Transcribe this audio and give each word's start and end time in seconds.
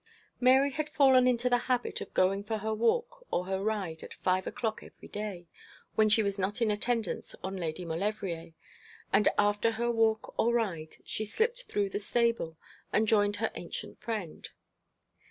Mary 0.39 0.71
had 0.71 0.89
fallen 0.89 1.27
into 1.27 1.47
the 1.47 1.59
habit 1.69 2.01
of 2.01 2.11
going 2.15 2.43
for 2.43 2.57
her 2.57 2.73
walk 2.73 3.23
or 3.29 3.45
her 3.45 3.63
ride 3.63 4.01
at 4.01 4.15
five 4.15 4.47
o'clock 4.47 4.81
every 4.81 5.07
day, 5.07 5.47
when 5.93 6.09
she 6.09 6.23
was 6.23 6.39
not 6.39 6.59
in 6.59 6.71
attendance 6.71 7.35
on 7.43 7.55
Lady 7.55 7.85
Maulevrier, 7.85 8.53
and 9.13 9.27
after 9.37 9.73
her 9.73 9.91
walk 9.91 10.33
or 10.39 10.55
ride 10.55 10.97
she 11.05 11.23
slipped 11.23 11.65
through 11.65 11.87
the 11.89 11.99
stable, 11.99 12.57
and 12.91 13.07
joined 13.07 13.35
her 13.35 13.51
ancient 13.53 13.99
friend. 13.99 14.49